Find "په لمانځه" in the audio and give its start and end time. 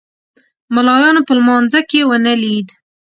1.27-1.79